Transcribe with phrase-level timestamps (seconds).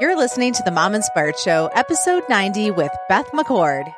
[0.00, 3.92] You're listening to the Mom Inspired Show, episode 90 with Beth McCord.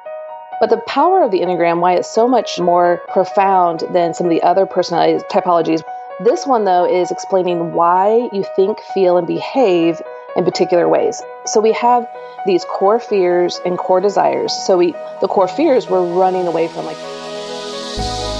[0.58, 4.30] But the power of the Enneagram, why it's so much more profound than some of
[4.30, 5.82] the other personality typologies.
[6.24, 10.00] This one, though, is explaining why you think, feel, and behave
[10.36, 11.20] in particular ways.
[11.44, 12.08] So we have
[12.46, 14.54] these core fears and core desires.
[14.54, 16.96] So we, the core fears, we're running away from, like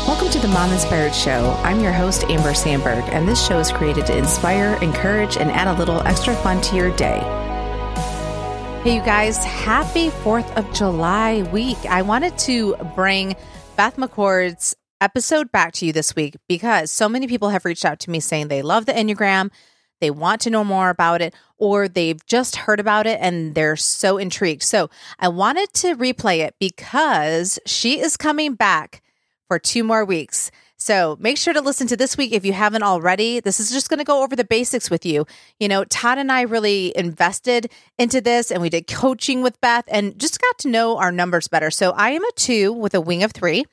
[0.09, 1.55] Welcome to the Mom Inspired Show.
[1.63, 5.69] I'm your host, Amber Sandberg, and this show is created to inspire, encourage, and add
[5.69, 7.21] a little extra fun to your day.
[8.83, 11.77] Hey, you guys, happy 4th of July week.
[11.85, 13.37] I wanted to bring
[13.77, 17.99] Beth McCord's episode back to you this week because so many people have reached out
[18.01, 19.51] to me saying they love the Enneagram,
[20.01, 23.77] they want to know more about it, or they've just heard about it and they're
[23.77, 24.63] so intrigued.
[24.63, 29.03] So I wanted to replay it because she is coming back
[29.47, 30.51] for two more weeks.
[30.81, 33.39] So make sure to listen to this week if you haven't already.
[33.39, 35.27] This is just going to go over the basics with you.
[35.59, 39.85] You know, Todd and I really invested into this and we did coaching with Beth
[39.89, 41.71] and just got to know our numbers better.
[41.71, 43.67] So I am a two with a wing of three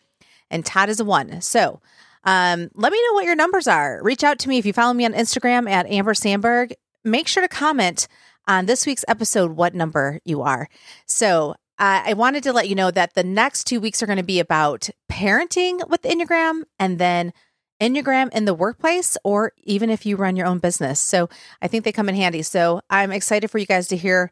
[0.51, 1.39] and Todd is a one.
[1.39, 1.79] So
[2.25, 4.01] um, let me know what your numbers are.
[4.03, 6.73] Reach out to me if you follow me on Instagram at Amber Sandberg.
[7.05, 8.09] Make sure to comment
[8.49, 10.67] on this week's episode what number you are.
[11.05, 14.17] So uh, I wanted to let you know that the next two weeks are going
[14.17, 17.33] to be about parenting with Enneagram and then
[17.81, 20.99] Enneagram in the workplace, or even if you run your own business.
[20.99, 21.29] So
[21.61, 22.41] I think they come in handy.
[22.41, 24.31] So I'm excited for you guys to hear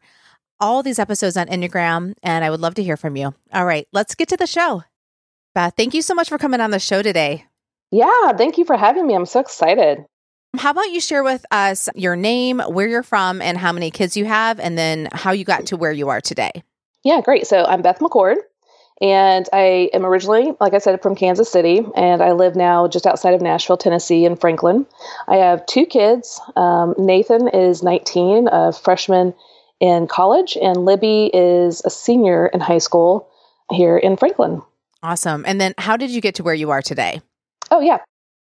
[0.58, 3.34] all these episodes on Enneagram, and I would love to hear from you.
[3.52, 4.82] All right, let's get to the show.
[5.54, 7.44] Beth, thank you so much for coming on the show today.
[7.92, 9.14] Yeah, thank you for having me.
[9.14, 10.04] I'm so excited.
[10.56, 14.16] How about you share with us your name, where you're from, and how many kids
[14.16, 16.50] you have, and then how you got to where you are today?
[17.06, 17.46] Yeah, great.
[17.46, 18.34] So I'm Beth McCord,
[19.00, 23.06] and I am originally, like I said, from Kansas City, and I live now just
[23.06, 24.84] outside of Nashville, Tennessee, in Franklin.
[25.28, 26.40] I have two kids.
[26.56, 29.34] Um, Nathan is 19, a freshman
[29.78, 33.28] in college, and Libby is a senior in high school
[33.70, 34.60] here in Franklin.
[35.04, 35.44] Awesome.
[35.46, 37.22] And then how did you get to where you are today?
[37.70, 37.98] Oh, yeah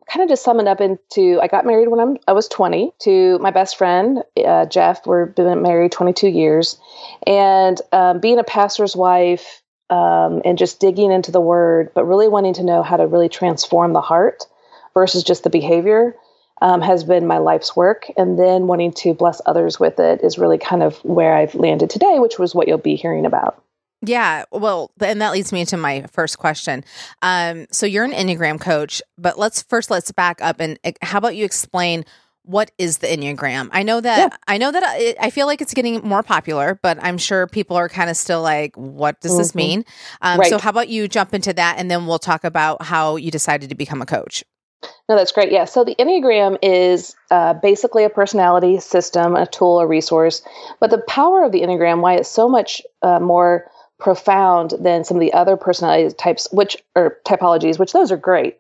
[0.08, 2.92] kind of just sum it up into I got married when I'm I was 20
[3.00, 5.06] to my best friend uh, Jeff.
[5.06, 6.80] We've been married 22 years,
[7.26, 12.28] and um, being a pastor's wife um, and just digging into the Word, but really
[12.28, 14.46] wanting to know how to really transform the heart
[14.94, 16.16] versus just the behavior.
[16.62, 20.38] Um, has been my life's work, and then wanting to bless others with it is
[20.38, 23.62] really kind of where I've landed today, which was what you'll be hearing about.
[24.06, 26.84] Yeah, well, and that leads me into my first question.
[27.22, 31.20] Um, so you're an Enneagram coach, but let's first let's back up and eh, how
[31.20, 32.04] about you explain
[32.46, 33.70] what is the Enneagram?
[33.72, 34.38] I know that yeah.
[34.48, 37.78] I know that I, I, feel like it's getting more popular, but I'm sure people
[37.78, 39.38] are kind of still like, what does mm-hmm.
[39.38, 39.86] this mean?
[40.22, 40.50] Um, right.
[40.50, 43.70] So how about you jump into that, and then we'll talk about how you decided
[43.70, 44.44] to become a coach.
[45.08, 45.54] No, that's great.
[45.54, 45.64] Yeah.
[45.64, 50.42] So the Enneagram is uh, basically a personality system, a tool, a resource.
[50.82, 53.70] But the power of the Enneagram, why it's so much uh, more
[54.04, 58.60] profound than some of the other personality types, which are typologies, which those are great.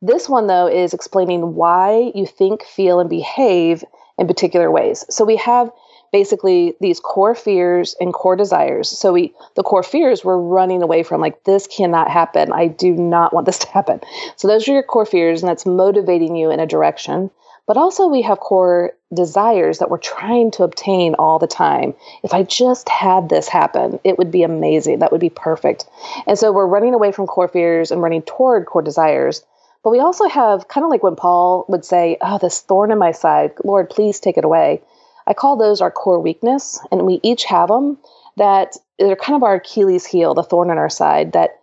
[0.00, 3.82] This one, though, is explaining why you think, feel, and behave
[4.18, 5.04] in particular ways.
[5.10, 5.70] So we have
[6.12, 8.88] basically these core fears and core desires.
[8.88, 12.52] So we the core fears we're running away from like this cannot happen.
[12.52, 14.00] I do not want this to happen.
[14.36, 17.32] So those are your core fears and that's motivating you in a direction.
[17.66, 21.94] But also, we have core desires that we're trying to obtain all the time.
[22.22, 24.98] If I just had this happen, it would be amazing.
[24.98, 25.86] That would be perfect.
[26.26, 29.44] And so we're running away from core fears and running toward core desires.
[29.82, 32.98] But we also have kind of like when Paul would say, Oh, this thorn in
[32.98, 34.82] my side, Lord, please take it away.
[35.26, 36.80] I call those our core weakness.
[36.90, 37.98] And we each have them
[38.36, 41.60] that they're kind of our Achilles heel, the thorn in our side that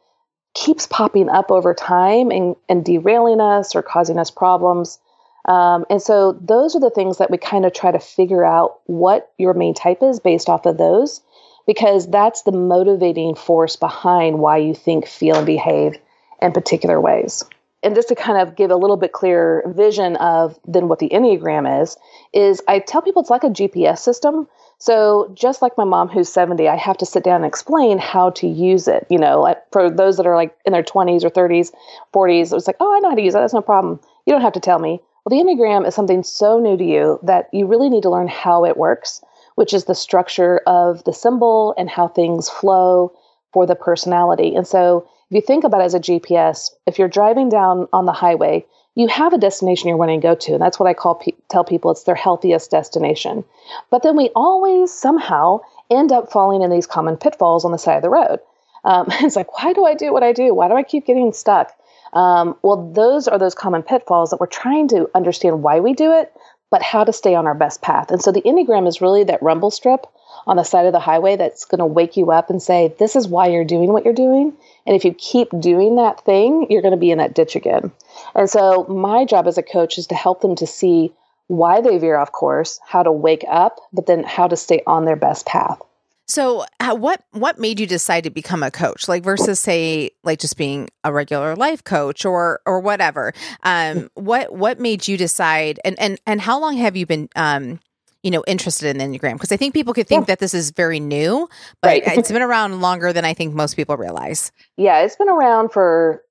[0.53, 5.00] keeps popping up over time and, and derailing us or causing us problems.
[5.46, 8.79] Um, and so those are the things that we kind of try to figure out
[8.85, 11.22] what your main type is based off of those,
[11.66, 15.97] because that's the motivating force behind why you think, feel, and behave
[16.41, 17.44] in particular ways.
[17.84, 21.09] And just to kind of give a little bit clearer vision of then what the
[21.09, 21.97] Enneagram is,
[22.31, 24.47] is I tell people it's like a GPS system.
[24.78, 28.30] So just like my mom who's 70, I have to sit down and explain how
[28.31, 29.07] to use it.
[29.10, 31.71] You know, for those that are like in their 20s or 30s,
[32.13, 33.42] 40s, it's like, oh, I know how to use that.
[33.42, 34.00] That's no problem.
[34.27, 35.01] You don't have to tell me.
[35.23, 38.27] Well, the Enneagram is something so new to you that you really need to learn
[38.27, 39.21] how it works,
[39.56, 43.13] which is the structure of the symbol and how things flow
[43.53, 44.56] for the personality.
[44.56, 48.06] And so, if you think about it as a GPS, if you're driving down on
[48.06, 48.65] the highway,
[48.95, 51.31] you have a destination you're wanting to go to, and that's what I call pe-
[51.50, 53.45] tell people it's their healthiest destination.
[53.89, 57.95] But then we always somehow end up falling in these common pitfalls on the side
[57.95, 58.39] of the road.
[58.83, 60.53] Um, it's like, why do I do what I do?
[60.53, 61.73] Why do I keep getting stuck?
[62.13, 66.12] Um, well, those are those common pitfalls that we're trying to understand why we do
[66.13, 66.34] it,
[66.69, 68.12] but how to stay on our best path.
[68.12, 70.06] And so the Enneagram is really that rumble strip
[70.48, 73.16] on the side of the highway that's going to wake you up and say, This
[73.16, 74.54] is why you're doing what you're doing.
[74.86, 77.92] And if you keep doing that thing, you're going to be in that ditch again.
[78.36, 81.12] And so, my job as a coach is to help them to see
[81.48, 85.06] why they veer off course, how to wake up, but then how to stay on
[85.06, 85.81] their best path.
[86.27, 90.39] So, uh, what what made you decide to become a coach, like versus say, like
[90.39, 93.33] just being a regular life coach or or whatever?
[93.63, 97.79] Um, what what made you decide, and and and how long have you been, um,
[98.23, 99.33] you know, interested in enneagram?
[99.33, 100.27] Because I think people could think yeah.
[100.27, 101.50] that this is very new,
[101.81, 102.18] but right.
[102.18, 104.53] it's been around longer than I think most people realize.
[104.77, 106.23] Yeah, it's been around for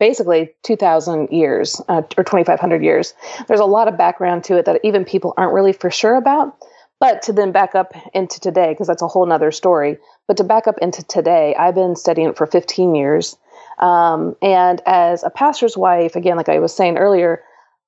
[0.00, 3.12] basically 2000 years uh, or 2500 years
[3.48, 6.56] there's a lot of background to it that even people aren't really for sure about
[7.00, 10.44] but to then back up into today, because that's a whole nother story, but to
[10.44, 13.36] back up into today, I've been studying it for 15 years.
[13.78, 17.42] Um, and as a pastor's wife, again, like I was saying earlier,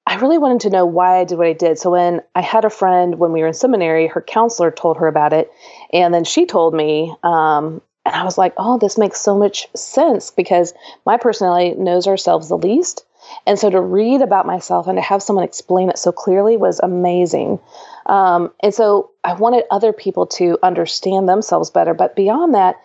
[0.06, 1.78] I really wanted to know why I did what I did.
[1.78, 5.06] So when I had a friend when we were in seminary, her counselor told her
[5.06, 5.50] about it.
[5.92, 9.68] And then she told me, um, and I was like, oh, this makes so much
[9.74, 10.72] sense because
[11.04, 13.04] my personality knows ourselves the least.
[13.46, 16.80] And so to read about myself and to have someone explain it so clearly was
[16.80, 17.58] amazing.
[18.06, 21.94] Um, and so I wanted other people to understand themselves better.
[21.94, 22.76] But beyond that,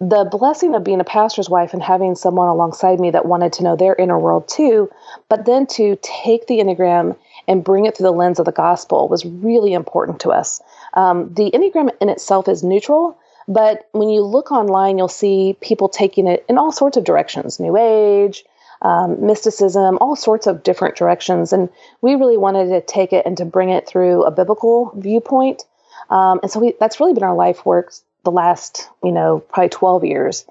[0.00, 3.64] the blessing of being a pastor's wife and having someone alongside me that wanted to
[3.64, 4.90] know their inner world too,
[5.28, 7.16] but then to take the Enneagram
[7.48, 10.60] and bring it through the lens of the gospel was really important to us.
[10.94, 13.18] Um, the Enneagram in itself is neutral,
[13.48, 17.58] but when you look online, you'll see people taking it in all sorts of directions
[17.58, 18.44] New Age,
[18.82, 21.52] um, mysticism, all sorts of different directions.
[21.52, 21.68] And
[22.00, 25.64] we really wanted to take it and to bring it through a biblical viewpoint.
[26.10, 27.92] Um, and so we, that's really been our life work
[28.24, 30.44] the last, you know, probably 12 years.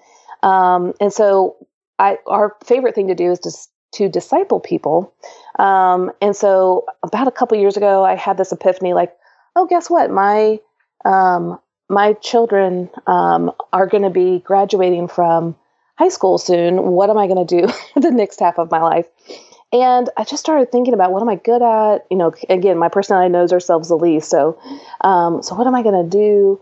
[0.43, 1.55] Um, and so
[1.99, 3.51] I, our favorite thing to do is to,
[3.93, 5.13] to disciple people.
[5.57, 9.15] Um, and so about a couple years ago, I had this epiphany like,
[9.55, 10.11] oh, guess what?
[10.11, 10.59] My,
[11.05, 11.59] um,
[11.89, 15.55] my children um, are going to be graduating from
[15.97, 16.91] high school soon.
[16.91, 19.07] What am I going to do the next half of my life?
[19.73, 22.05] And I just started thinking about what am I good at?
[22.09, 24.29] You know, again, my personality knows ourselves the least.
[24.29, 24.57] So,
[25.01, 26.61] um, so what am I going to do?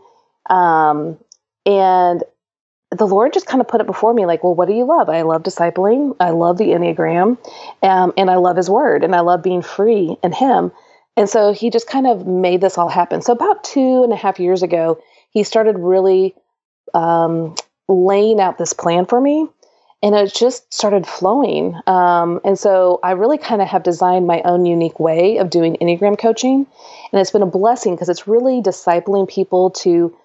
[0.49, 1.17] Um,
[1.65, 2.23] and
[2.91, 5.09] the Lord just kind of put it before me, like, well, what do you love?
[5.09, 6.15] I love discipling.
[6.19, 7.37] I love the Enneagram,
[7.83, 10.71] um, and I love His Word, and I love being free in Him.
[11.17, 13.21] And so He just kind of made this all happen.
[13.21, 15.01] So about two and a half years ago,
[15.31, 16.35] He started really
[16.93, 17.55] um,
[17.87, 19.47] laying out this plan for me
[20.05, 21.75] and it just started flowing.
[21.87, 25.77] Um, and so I really kind of have designed my own unique way of doing
[25.81, 26.67] Enneagram coaching.
[27.11, 30.15] And it's been a blessing because it's really discipling people to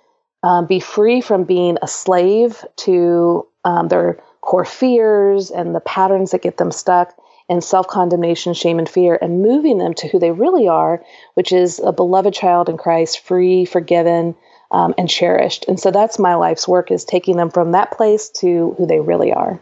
[0.42, 6.32] um, be free from being a slave to um, their core fears and the patterns
[6.32, 7.14] that get them stuck
[7.48, 11.02] and self condemnation, shame, and fear, and moving them to who they really are,
[11.34, 14.34] which is a beloved child in Christ, free, forgiven,
[14.70, 15.66] um, and cherished.
[15.68, 19.00] And so that's my life's work is taking them from that place to who they
[19.00, 19.60] really are.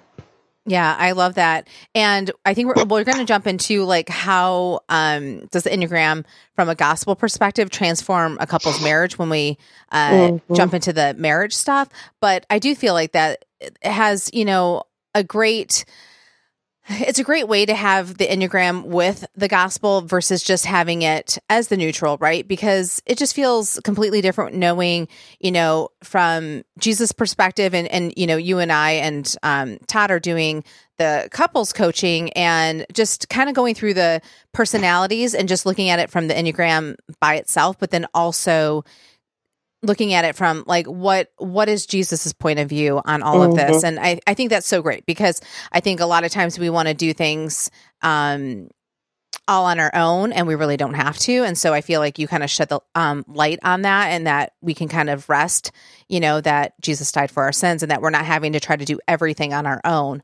[0.68, 1.66] Yeah, I love that.
[1.94, 6.26] And I think we're, we're going to jump into like how um, does the Enneagram
[6.54, 9.56] from a gospel perspective transform a couple's marriage when we
[9.90, 10.54] uh, mm-hmm.
[10.54, 11.88] jump into the marriage stuff.
[12.20, 13.46] But I do feel like that
[13.82, 14.82] has, you know,
[15.14, 15.86] a great
[16.90, 21.38] it's a great way to have the Enneagram with the gospel versus just having it
[21.50, 22.46] as the neutral, right?
[22.46, 25.08] Because it just feels completely different knowing,
[25.38, 30.10] you know, from Jesus' perspective and, and you know, you and I and um, Todd
[30.10, 30.64] are doing
[30.96, 34.20] the couples coaching and just kind of going through the
[34.52, 38.84] personalities and just looking at it from the Enneagram by itself, but then also
[39.82, 43.50] looking at it from like what what is jesus's point of view on all mm-hmm.
[43.50, 43.86] of this mm-hmm.
[43.86, 45.40] and I, I think that's so great because
[45.72, 47.70] i think a lot of times we want to do things
[48.02, 48.68] um
[49.46, 52.18] all on our own and we really don't have to and so i feel like
[52.18, 55.28] you kind of shed the um, light on that and that we can kind of
[55.28, 55.70] rest
[56.08, 58.76] you know that jesus died for our sins and that we're not having to try
[58.76, 60.22] to do everything on our own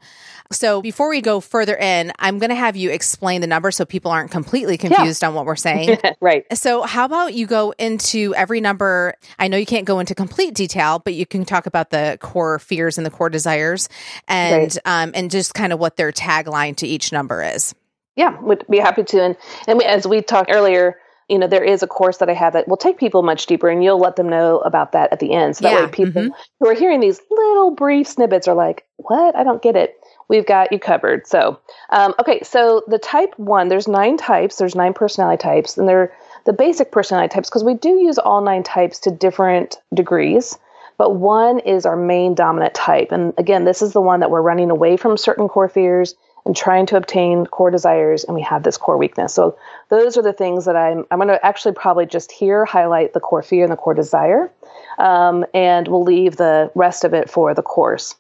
[0.53, 3.85] so before we go further in, I'm going to have you explain the number so
[3.85, 5.29] people aren't completely confused yeah.
[5.29, 5.99] on what we're saying.
[6.21, 6.45] right.
[6.57, 9.15] So how about you go into every number?
[9.39, 12.59] I know you can't go into complete detail, but you can talk about the core
[12.59, 13.89] fears and the core desires
[14.29, 15.05] and right.
[15.05, 17.75] um, and just kind of what their tagline to each number is.
[18.17, 19.23] Yeah, would be happy to.
[19.23, 19.37] And,
[19.67, 20.99] and as we talked earlier,
[21.29, 23.69] you know, there is a course that I have that will take people much deeper,
[23.69, 25.57] and you'll let them know about that at the end.
[25.57, 25.85] So that yeah.
[25.87, 26.35] way, people mm-hmm.
[26.61, 29.35] who are hearing these little brief snippets are like, "What?
[29.35, 29.95] I don't get it."
[30.29, 31.27] We've got you covered.
[31.27, 35.89] So, um, okay, so the type one, there's nine types, there's nine personality types, and
[35.89, 36.13] they're
[36.45, 40.59] the basic personality types because we do use all nine types to different degrees.
[40.97, 43.11] But one is our main dominant type.
[43.11, 46.15] And again, this is the one that we're running away from certain core fears
[46.45, 49.33] and trying to obtain core desires, and we have this core weakness.
[49.33, 53.13] So those are the things that I'm I'm going to actually probably just here highlight
[53.13, 54.51] the core fear and the core desire,
[54.99, 58.15] um, and we'll leave the rest of it for the course.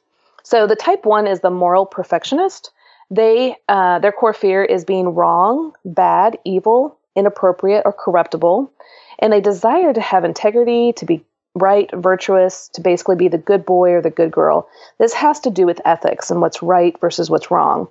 [0.44, 2.70] So the type one is the moral perfectionist.
[3.10, 8.70] They uh, their core fear is being wrong, bad, evil, inappropriate, or corruptible,
[9.18, 11.24] and they desire to have integrity, to be
[11.54, 14.68] right, virtuous, to basically be the good boy or the good girl.
[14.98, 17.88] This has to do with ethics and what's right versus what's wrong.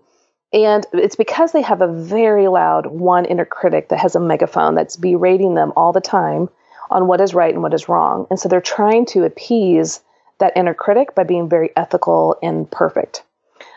[0.51, 4.75] And it's because they have a very loud one inner critic that has a megaphone
[4.75, 6.49] that's berating them all the time
[6.91, 8.27] on what is right and what is wrong.
[8.29, 10.01] And so they're trying to appease
[10.43, 13.23] that inner critic by being very ethical and perfect.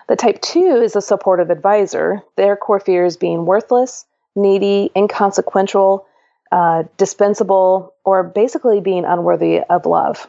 [0.09, 2.23] The type two is a supportive advisor.
[2.37, 4.05] Their core fear is being worthless,
[4.35, 6.05] needy, inconsequential,
[6.51, 10.27] uh, dispensable, or basically being unworthy of love.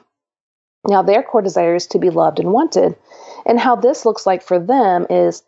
[0.88, 2.96] Now, their core desire is to be loved and wanted.
[3.48, 5.42] And how this looks like for them is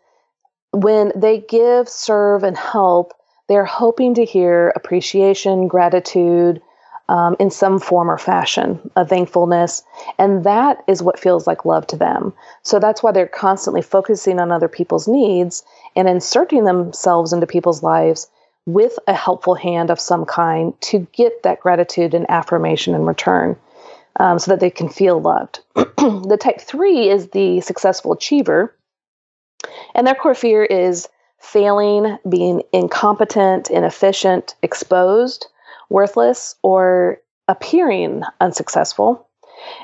[0.72, 3.12] when they give, serve, and help,
[3.48, 6.60] they're hoping to hear appreciation, gratitude
[7.10, 9.82] um, in some form or fashion, a thankfulness.
[10.18, 12.32] And that is what feels like love to them.
[12.62, 15.64] So that's why they're constantly focusing on other people's needs
[15.96, 18.28] and inserting themselves into people's lives
[18.66, 23.56] with a helpful hand of some kind to get that gratitude and affirmation in return.
[24.18, 25.60] Um, so that they can feel loved.
[25.74, 28.74] the type three is the successful achiever
[29.94, 35.46] and their core fear is failing, being incompetent, inefficient, exposed,
[35.90, 39.26] worthless, or appearing unsuccessful.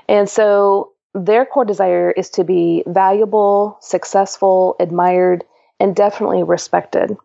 [0.09, 5.45] And so their core desire is to be valuable, successful, admired,
[5.79, 7.17] and definitely respected.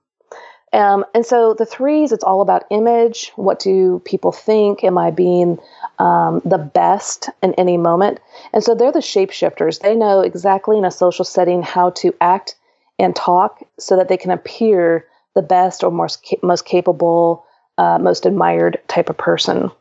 [0.73, 3.33] Um, and so the threes, it's all about image.
[3.35, 4.83] What do people think?
[4.85, 5.59] Am I being
[5.99, 8.19] um, the best in any moment?
[8.53, 9.81] And so they're the shapeshifters.
[9.81, 12.55] They know exactly in a social setting how to act
[12.97, 17.45] and talk so that they can appear the best or most, most capable,
[17.81, 19.71] uh, most admired type of person.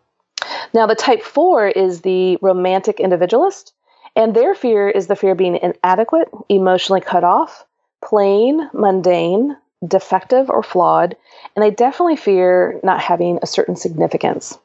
[0.73, 3.75] Now, the type four is the romantic individualist,
[4.16, 7.66] and their fear is the fear of being inadequate, emotionally cut off,
[8.02, 9.54] plain, mundane,
[9.87, 11.14] defective, or flawed,
[11.54, 14.59] and they definitely fear not having a certain significance.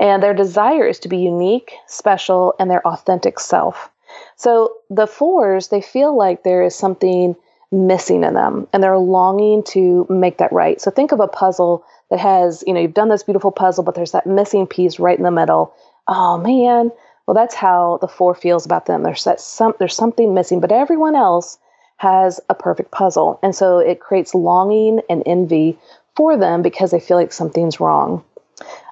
[0.00, 3.88] And their desire is to be unique, special, and their authentic self.
[4.36, 7.36] So the fours, they feel like there is something
[7.74, 10.80] missing in them and they're longing to make that right.
[10.80, 13.94] So think of a puzzle that has, you know, you've done this beautiful puzzle, but
[13.94, 15.74] there's that missing piece right in the middle.
[16.06, 16.90] Oh man.
[17.26, 19.02] Well, that's how the four feels about them.
[19.02, 21.58] There's that some there's something missing, but everyone else
[21.96, 23.38] has a perfect puzzle.
[23.42, 25.78] And so it creates longing and envy
[26.16, 28.24] for them because they feel like something's wrong.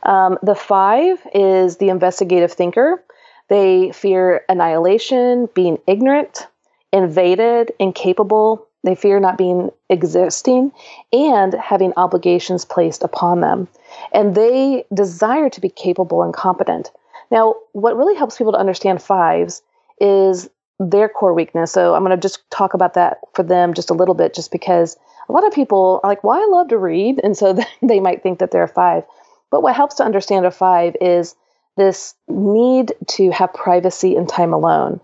[0.03, 3.03] Um, the five is the investigative thinker.
[3.49, 6.47] They fear annihilation, being ignorant,
[6.93, 8.67] invaded, incapable.
[8.85, 10.73] They fear not being existing
[11.13, 13.69] and having obligations placed upon them.
[14.13, 16.91] And they desire to be capable and competent.
[17.31, 19.63] Now, what really helps people to understand fives
[20.01, 21.71] is their core weakness.
[21.71, 24.51] So I'm going to just talk about that for them just a little bit, just
[24.51, 24.97] because
[25.29, 27.21] a lot of people are like, well, I love to read.
[27.23, 29.05] And so they might think that they're a five.
[29.51, 31.37] But what helps to understand a five is
[31.77, 35.01] this need to have privacy and time alone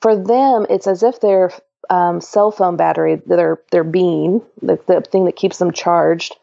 [0.00, 1.52] for them, it's as if their
[1.88, 6.36] um, cell phone battery, their their being, the, the thing that keeps them charged,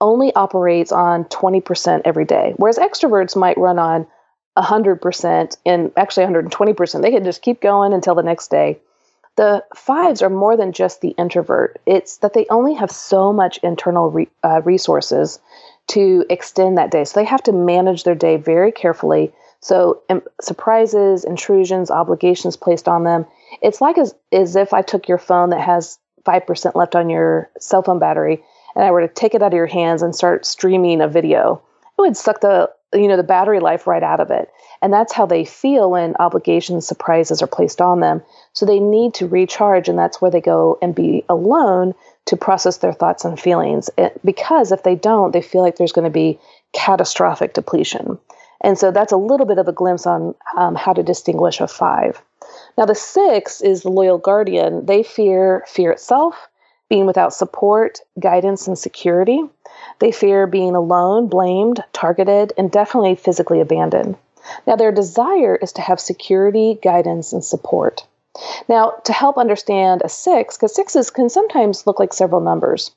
[0.00, 2.54] only operates on 20% every day.
[2.56, 4.06] Whereas extroverts might run on
[4.56, 7.02] 100% and actually 120%.
[7.02, 8.80] They can just keep going until the next day.
[9.36, 11.80] The fives are more than just the introvert.
[11.86, 15.40] It's that they only have so much internal re, uh, resources
[15.88, 17.04] to extend that day.
[17.04, 22.88] So they have to manage their day very carefully so um, surprises, intrusions, obligations placed
[22.88, 23.24] on them.
[23.60, 27.50] It's like as, as if I took your phone that has 5% left on your
[27.58, 28.42] cell phone battery
[28.74, 31.62] and I were to take it out of your hands and start streaming a video.
[31.98, 34.50] It would suck the you know the battery life right out of it.
[34.82, 38.22] And that's how they feel when obligations, surprises are placed on them.
[38.52, 41.94] So they need to recharge and that's where they go and be alone
[42.26, 43.90] to process their thoughts and feelings.
[43.96, 46.38] It, because if they don't, they feel like there's going to be
[46.72, 48.18] catastrophic depletion.
[48.62, 51.68] And so that's a little bit of a glimpse on um, how to distinguish a
[51.68, 52.22] five.
[52.78, 54.86] Now, the six is the loyal guardian.
[54.86, 56.48] They fear fear itself,
[56.88, 59.42] being without support, guidance, and security.
[59.98, 64.16] They fear being alone, blamed, targeted, and definitely physically abandoned.
[64.66, 68.04] Now, their desire is to have security, guidance, and support.
[68.68, 72.90] Now, to help understand a six, because sixes can sometimes look like several numbers,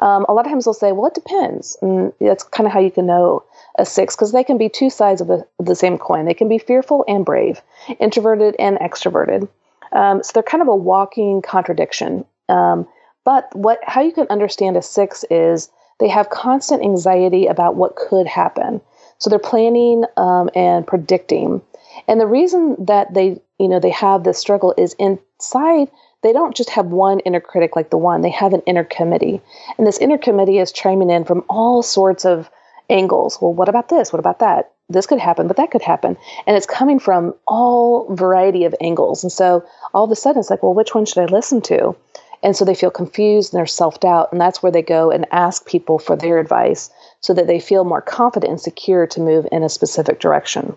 [0.00, 1.76] um, a lot of times they'll say, well, it depends.
[1.80, 3.44] And that's kind of how you can know
[3.78, 6.26] a six because they can be two sides of, the same coin.
[6.26, 7.62] They can be fearful and brave,
[7.98, 9.48] introverted and extroverted.
[9.92, 12.24] Um, so they're kind of a walking contradiction.
[12.48, 12.86] Um,
[13.24, 15.70] But what how you can understand a six is
[16.00, 18.80] they have constant anxiety about what could happen.
[19.18, 21.62] So they're planning um, and predicting.
[22.08, 25.88] And the reason that they, you know, they have this struggle is inside
[26.22, 29.40] they don't just have one inner critic like the one, they have an inner committee.
[29.76, 32.48] And this inner committee is chiming in from all sorts of
[32.88, 33.38] angles.
[33.40, 34.12] Well, what about this?
[34.12, 34.70] What about that?
[34.88, 36.16] This could happen, but that could happen.
[36.46, 39.24] And it's coming from all variety of angles.
[39.24, 39.64] And so
[39.94, 41.96] all of a sudden it's like, well, which one should I listen to?
[42.44, 44.30] And so they feel confused and they're self doubt.
[44.30, 46.90] And that's where they go and ask people for their advice
[47.20, 50.76] so that they feel more confident and secure to move in a specific direction.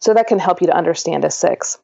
[0.00, 1.78] So that can help you to understand a six.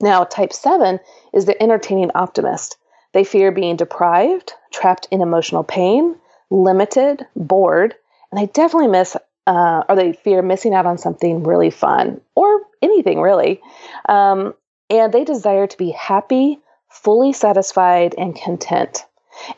[0.00, 1.00] Now, type seven
[1.32, 2.76] is the entertaining optimist.
[3.12, 6.16] They fear being deprived, trapped in emotional pain,
[6.50, 7.94] limited, bored,
[8.30, 12.62] and they definitely miss uh, or they fear missing out on something really fun or
[12.82, 13.60] anything really.
[14.08, 14.54] Um,
[14.90, 16.58] and they desire to be happy,
[16.88, 19.04] fully satisfied, and content.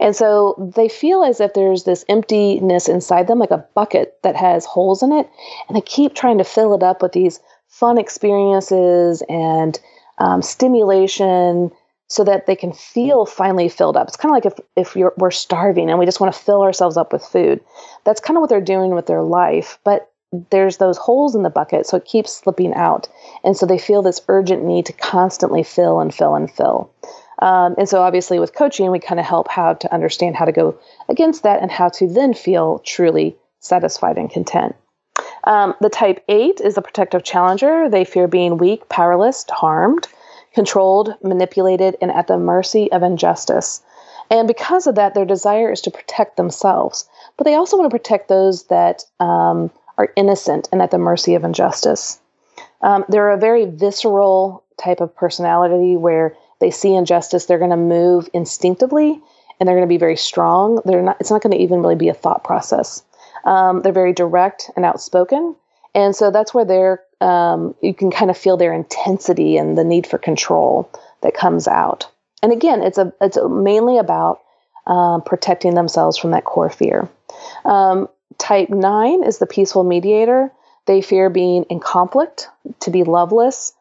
[0.00, 4.37] And so they feel as if there's this emptiness inside them, like a bucket that
[4.37, 5.28] has holes in it.
[5.69, 9.78] And they keep trying to fill it up with these fun experiences and
[10.18, 11.70] um, stimulation
[12.08, 14.08] so that they can feel finally filled up.
[14.08, 16.96] It's kind of like if, if we're starving and we just want to fill ourselves
[16.96, 17.61] up with food.
[18.04, 19.78] That's kind of what they're doing with their life.
[19.85, 20.11] But
[20.50, 23.08] there's those holes in the bucket, so it keeps slipping out.
[23.44, 26.90] And so they feel this urgent need to constantly fill and fill and fill.
[27.40, 30.52] Um, and so, obviously, with coaching, we kind of help how to understand how to
[30.52, 34.75] go against that and how to then feel truly satisfied and content.
[35.47, 37.88] Um, the type 8 is the protective challenger.
[37.88, 40.09] They fear being weak, powerless, harmed,
[40.55, 43.83] controlled, manipulated, and at the mercy of injustice.
[44.31, 47.09] And because of that, their desire is to protect themselves.
[47.37, 51.35] But they also want to protect those that um, are innocent and at the mercy
[51.35, 52.19] of injustice.
[52.83, 57.76] Um, they're a very visceral type of personality where they see injustice, they're going to
[57.76, 59.21] move instinctively
[59.59, 60.81] and they're going to be very strong.
[60.85, 63.03] They're not, it's not going to even really be a thought process.
[63.47, 65.57] Um, they're very direct and outspoken.
[65.95, 69.85] And so that's where they're, um, you can kind of feel their intensity and the
[69.85, 70.91] need for control
[71.23, 72.11] that comes out.
[72.42, 74.40] And again, it's a, it's mainly about
[74.87, 77.09] um, protecting themselves from that core fear.
[77.64, 80.53] Um, type nine is the peaceful mediator.
[80.87, 82.49] They fear being in conflict,
[82.81, 83.73] to be loveless,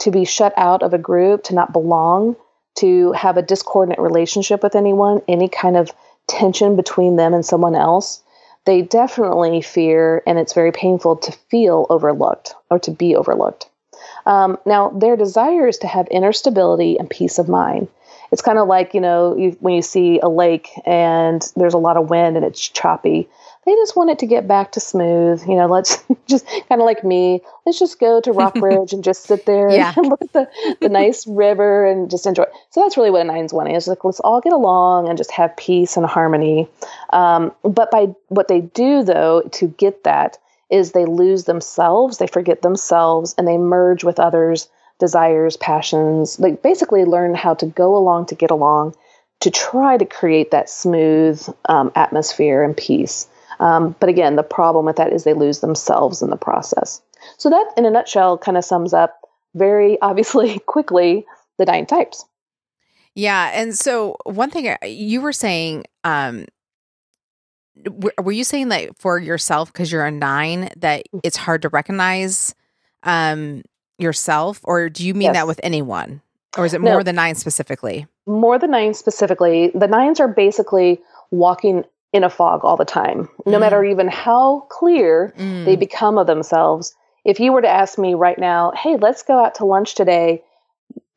[0.00, 2.36] to be shut out of a group, to not belong,
[2.78, 5.90] to have a discordant relationship with anyone, any kind of
[6.26, 8.22] tension between them and someone else.
[8.64, 13.68] They definitely fear, and it's very painful to feel overlooked or to be overlooked.
[14.24, 17.88] Um, now, their desire is to have inner stability and peace of mind.
[18.30, 21.78] It's kind of like, you know, you, when you see a lake and there's a
[21.78, 23.28] lot of wind and it's choppy
[23.64, 25.42] they just want it to get back to smooth.
[25.46, 29.24] You know, let's just kind of like me, let's just go to Rockbridge and just
[29.24, 29.92] sit there yeah.
[29.96, 32.44] and look at the, the nice river and just enjoy.
[32.70, 35.30] So that's really what a nine's wanting is like, let's all get along and just
[35.32, 36.68] have peace and harmony.
[37.10, 40.38] Um, but by what they do though, to get that
[40.70, 46.36] is they lose themselves, they forget themselves and they merge with others' desires, passions.
[46.38, 48.94] They basically learn how to go along to get along
[49.40, 53.26] to try to create that smooth um, atmosphere and peace.
[53.62, 57.00] Um, but again, the problem with that is they lose themselves in the process.
[57.38, 59.20] So that, in a nutshell, kind of sums up
[59.54, 61.24] very obviously quickly
[61.58, 62.24] the nine types.
[63.14, 66.46] Yeah, and so one thing uh, you were saying, um,
[68.20, 71.20] were you saying that for yourself because you're a nine that mm.
[71.22, 72.54] it's hard to recognize
[73.04, 73.62] um,
[73.98, 75.34] yourself, or do you mean yes.
[75.34, 76.20] that with anyone,
[76.58, 78.06] or is it more no, the nine specifically?
[78.26, 79.70] More the nine specifically.
[79.74, 83.60] The nines are basically walking in a fog all the time, no mm.
[83.60, 85.64] matter even how clear mm.
[85.64, 86.94] they become of themselves.
[87.24, 90.42] If you were to ask me right now, hey, let's go out to lunch today,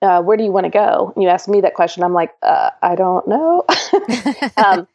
[0.02, 1.12] uh, where do you want to go?
[1.16, 3.66] And you ask me that question, I'm like, uh, I don't know.
[4.58, 4.88] um,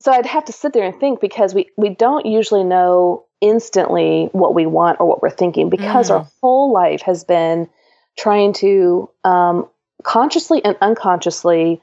[0.00, 4.28] so I'd have to sit there and think because we, we don't usually know instantly
[4.32, 6.14] what we want or what we're thinking because mm.
[6.14, 7.68] our whole life has been
[8.16, 9.68] trying to um,
[10.02, 11.82] consciously and unconsciously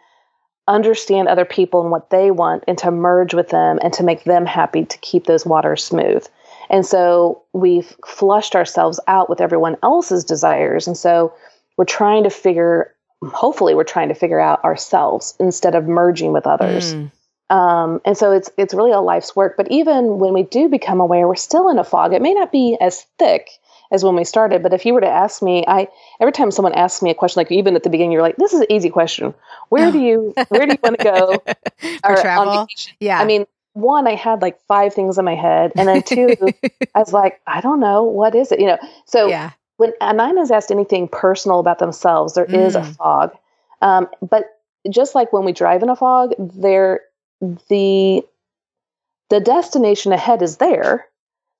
[0.67, 4.23] understand other people and what they want and to merge with them and to make
[4.23, 6.25] them happy to keep those waters smooth.
[6.69, 10.87] And so we've flushed ourselves out with everyone else's desires.
[10.87, 11.33] And so
[11.77, 16.47] we're trying to figure, hopefully, we're trying to figure out ourselves instead of merging with
[16.47, 16.93] others.
[16.93, 17.11] Mm.
[17.49, 19.55] Um, and so it's it's really a life's work.
[19.57, 22.13] But even when we do become aware, we're still in a fog.
[22.13, 23.49] It may not be as thick
[23.93, 24.63] as when we started.
[24.63, 25.87] But if you were to ask me, I
[26.19, 28.53] every time someone asks me a question, like even at the beginning, you're like, "This
[28.53, 29.33] is an easy question.
[29.69, 31.43] Where do you where do you want to go
[32.05, 32.67] for travel?"
[32.99, 36.35] Yeah, I mean, one, I had like five things in my head, and then two,
[36.95, 38.59] I was like, I don't know, what is it?
[38.59, 39.51] You know, so yeah.
[39.77, 42.53] when a nine has asked anything personal about themselves, there mm.
[42.53, 42.95] is a mm.
[42.95, 43.31] fog.
[43.81, 47.01] Um, but just like when we drive in a fog, there
[47.69, 48.23] the
[49.29, 51.07] the destination ahead is there.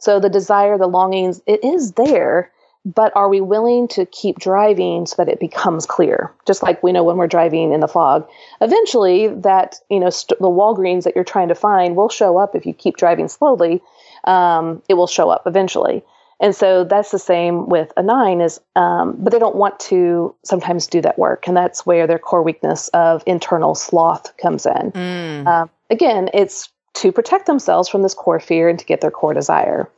[0.04, 2.52] So the desire, the longings, it is there,
[2.84, 6.34] but are we willing to keep driving so that it becomes clear?
[6.46, 8.28] Just like we know when we're driving in the fog,
[8.60, 12.54] eventually that you know st- the Walgreens that you're trying to find will show up
[12.54, 13.82] if you keep driving slowly.
[14.26, 16.04] Um, it will show up eventually.
[16.42, 20.36] And so that's the same with a nine is, um, but they don't want to
[20.44, 21.48] sometimes do that work.
[21.48, 24.92] And that's where their core weakness of internal sloth comes in.
[24.92, 25.48] Mm.
[25.48, 29.34] Uh, again, it's to protect themselves from this core fear and to get their core
[29.34, 29.90] desire.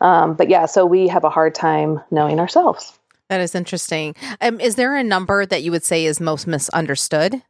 [0.00, 2.98] Um, but yeah, so we have a hard time knowing ourselves.
[3.28, 4.14] That is interesting.
[4.40, 7.42] Um, is there a number that you would say is most misunderstood?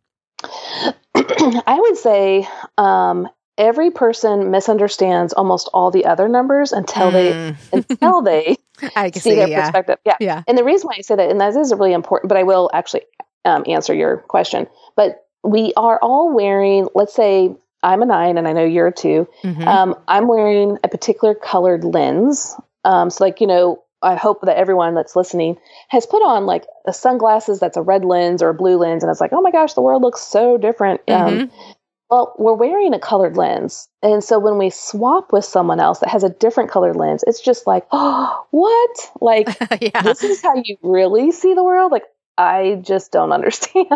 [1.15, 2.47] I would say
[2.79, 7.57] um, every person misunderstands almost all the other numbers until mm.
[7.71, 8.57] they until they
[9.13, 9.63] see, see their yeah.
[9.63, 9.99] perspective.
[10.05, 10.17] Yeah.
[10.21, 10.43] yeah.
[10.47, 12.71] And the reason why I say that, and that is really important, but I will
[12.73, 13.03] actually
[13.45, 14.67] um, answer your question.
[14.97, 18.93] But we are all wearing, let's say I'm a nine and I know you're a
[18.93, 19.69] 2 mm-hmm.
[19.69, 22.55] um, I'm wearing a particular colored lens.
[22.85, 25.57] Um, so like, you know, I hope that everyone that's listening
[25.89, 29.11] has put on like a sunglasses that's a red lens or a blue lens, and
[29.11, 31.01] it's like, oh my gosh, the world looks so different.
[31.09, 31.73] Um, mm-hmm.
[32.11, 33.89] Well, we're wearing a colored lens.
[34.03, 37.41] And so when we swap with someone else that has a different colored lens, it's
[37.41, 39.11] just like, oh, what?
[39.21, 39.49] Like,
[39.81, 40.03] yeah.
[40.03, 41.91] this is how you really see the world?
[41.91, 42.05] Like,
[42.39, 43.91] I just don't understand.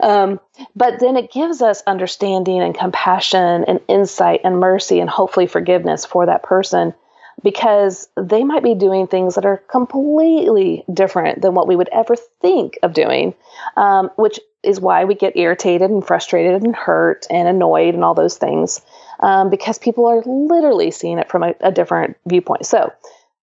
[0.00, 0.40] um,
[0.74, 6.04] but then it gives us understanding and compassion and insight and mercy and hopefully forgiveness
[6.04, 6.94] for that person
[7.42, 12.14] because they might be doing things that are completely different than what we would ever
[12.40, 13.34] think of doing,
[13.76, 18.14] um, which is why we get irritated and frustrated and hurt and annoyed and all
[18.14, 18.80] those things
[19.20, 22.66] um, because people are literally seeing it from a, a different viewpoint.
[22.66, 22.92] So,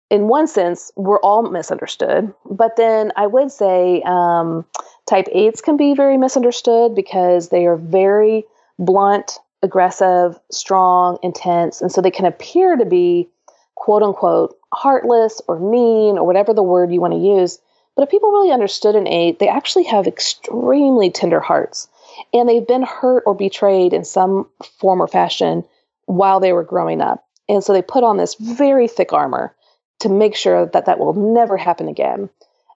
[0.10, 2.34] in one sense, we're all misunderstood.
[2.50, 4.66] But then I would say um,
[5.06, 8.46] type 8s can be very misunderstood because they are very
[8.80, 11.82] blunt, aggressive, strong, intense.
[11.82, 13.30] And so they can appear to be
[13.76, 17.60] quote unquote heartless or mean or whatever the word you want to use.
[17.96, 21.88] But if people really understood an eight, they actually have extremely tender hearts
[22.34, 24.48] and they've been hurt or betrayed in some
[24.80, 25.64] form or fashion
[26.06, 27.26] while they were growing up.
[27.48, 29.54] And so they put on this very thick armor
[30.00, 32.30] to make sure that that will never happen again.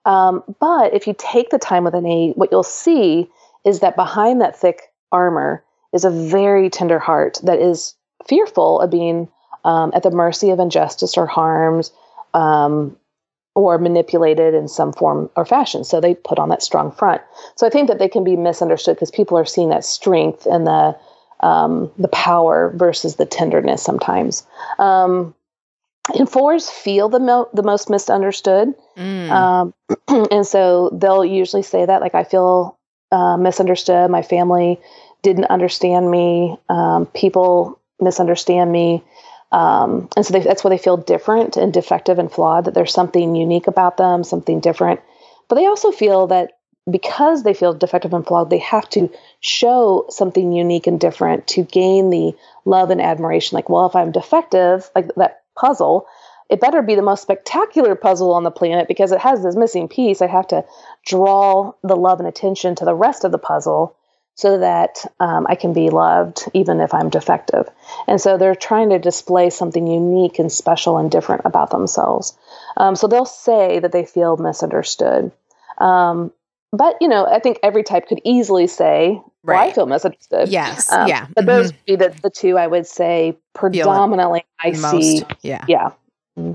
[0.05, 3.29] Um, but if you take the time with an eight, what you'll see
[3.65, 7.95] is that behind that thick armor is a very tender heart that is
[8.27, 9.29] fearful of being
[9.63, 11.91] um, at the mercy of injustice or harms,
[12.33, 12.97] um,
[13.55, 15.83] or manipulated in some form or fashion.
[15.83, 17.21] So they put on that strong front.
[17.55, 20.65] So I think that they can be misunderstood because people are seeing that strength and
[20.65, 20.97] the
[21.41, 24.47] um, the power versus the tenderness sometimes.
[24.79, 25.35] Um,
[26.17, 29.29] and fours feel the mo- the most misunderstood, mm.
[29.29, 29.73] um,
[30.31, 32.77] and so they'll usually say that like I feel
[33.11, 34.09] uh, misunderstood.
[34.11, 34.79] My family
[35.21, 36.57] didn't understand me.
[36.69, 39.03] Um, people misunderstand me.
[39.51, 42.93] Um, and so they, that's why they feel different and defective and flawed, that there's
[42.93, 44.99] something unique about them, something different.
[45.47, 46.53] But they also feel that
[46.89, 51.63] because they feel defective and flawed, they have to show something unique and different to
[51.63, 52.33] gain the
[52.65, 53.55] love and admiration.
[53.55, 56.07] Like, well, if I'm defective, like that puzzle,
[56.49, 59.87] it better be the most spectacular puzzle on the planet because it has this missing
[59.87, 60.21] piece.
[60.21, 60.65] I have to
[61.05, 63.95] draw the love and attention to the rest of the puzzle
[64.35, 67.69] so that um, I can be loved even if I'm defective.
[68.07, 72.37] And so they're trying to display something unique and special and different about themselves.
[72.75, 75.31] Um, so they'll say that they feel misunderstood.
[75.77, 76.31] Um,
[76.73, 79.55] but, you know, I think every type could easily say, right.
[79.55, 80.49] well, I feel misunderstood.
[80.49, 80.91] Yes.
[80.91, 81.27] Um, yeah.
[81.33, 81.77] But those mm-hmm.
[81.77, 84.91] would be the, the two I would say predominantly I most.
[84.91, 85.23] see.
[85.41, 85.63] Yeah.
[85.69, 85.91] Yeah.
[86.37, 86.53] Mm-hmm.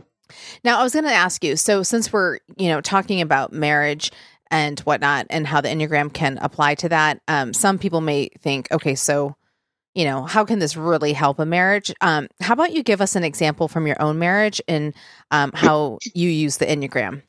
[0.62, 4.11] Now, I was going to ask you so, since we're, you know, talking about marriage,
[4.50, 7.20] and whatnot and how the Enneagram can apply to that.
[7.28, 9.37] Um, some people may think, okay, so,
[9.94, 11.92] you know, how can this really help a marriage?
[12.00, 14.94] Um, how about you give us an example from your own marriage and
[15.31, 17.22] um, how you use the Enneagram?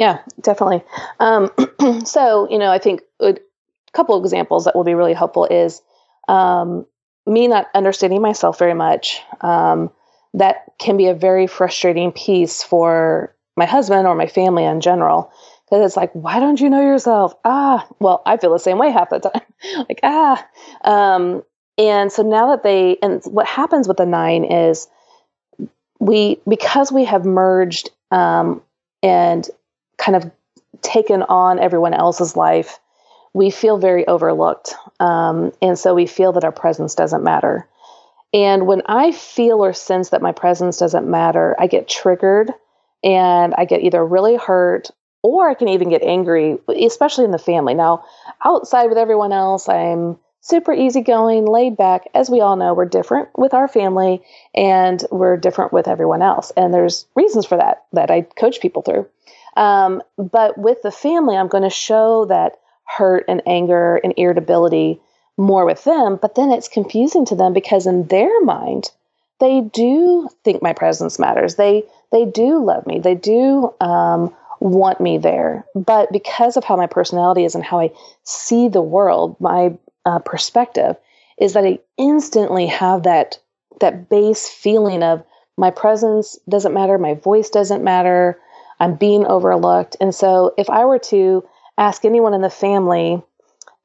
[0.00, 0.82] Yeah, definitely.
[1.20, 1.50] Um,
[2.06, 3.36] so, you know, I think a
[3.92, 5.82] couple of examples that will be really helpful is
[6.26, 6.86] um,
[7.26, 9.20] me not understanding myself very much.
[9.42, 9.90] Um,
[10.34, 15.30] that can be a very frustrating piece for my husband or my family in general
[15.66, 17.34] because it's like, why don't you know yourself?
[17.44, 19.42] Ah, well, I feel the same way half the time.
[19.88, 20.48] like, ah.
[20.84, 21.44] Um,
[21.78, 24.88] and so now that they, and what happens with the nine is
[26.00, 28.62] we, because we have merged um,
[29.02, 29.48] and
[30.00, 30.30] kind of
[30.82, 32.78] taken on everyone else's life,
[33.32, 34.74] we feel very overlooked.
[34.98, 37.68] Um, and so we feel that our presence doesn't matter.
[38.32, 42.50] And when I feel or sense that my presence doesn't matter, I get triggered
[43.04, 44.90] and I get either really hurt
[45.22, 47.74] or I can even get angry, especially in the family.
[47.74, 48.04] Now,
[48.44, 52.08] outside with everyone else, I'm super easygoing, laid back.
[52.14, 54.22] As we all know, we're different with our family
[54.54, 56.52] and we're different with everyone else.
[56.56, 59.06] And there's reasons for that that I coach people through.
[59.56, 65.00] Um, but with the family, I'm going to show that hurt and anger and irritability
[65.36, 66.18] more with them.
[66.20, 68.90] But then it's confusing to them because in their mind,
[69.38, 71.56] they do think my presence matters.
[71.56, 72.98] They they do love me.
[72.98, 75.64] They do um, want me there.
[75.74, 77.90] But because of how my personality is and how I
[78.24, 80.96] see the world, my uh, perspective
[81.38, 83.38] is that I instantly have that
[83.80, 85.24] that base feeling of
[85.56, 88.38] my presence doesn't matter, my voice doesn't matter,
[88.80, 89.96] I'm being overlooked.
[90.00, 91.44] And so if I were to
[91.78, 93.22] ask anyone in the family,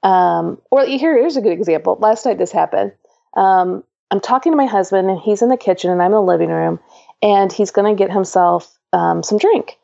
[0.04, 1.98] um, or here, here's a good example.
[2.00, 2.94] Last night this happened.
[3.36, 6.22] Um, I'm talking to my husband, and he's in the kitchen, and I'm in the
[6.22, 6.80] living room,
[7.22, 9.78] and he's going to get himself um, some drink.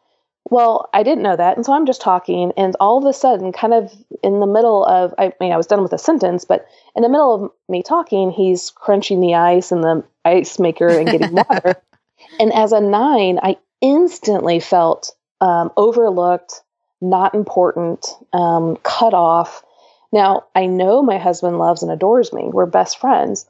[0.50, 1.56] Well, I didn't know that.
[1.56, 3.92] And so I'm just talking, and all of a sudden, kind of
[4.24, 7.10] in the middle of, I mean, I was done with a sentence, but in the
[7.10, 11.82] middle of me talking, he's crunching the ice in the ice maker and getting water.
[12.40, 16.62] and as a nine, I instantly felt um, overlooked,
[17.02, 19.64] not important, um, cut off.
[20.12, 22.44] Now, I know my husband loves and adores me.
[22.46, 23.48] We're best friends,